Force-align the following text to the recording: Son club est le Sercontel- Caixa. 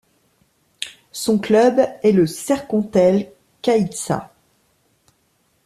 Son 1.11 1.37
club 1.37 1.79
est 2.01 2.11
le 2.11 2.25
Sercontel- 2.25 3.31
Caixa. 3.61 4.31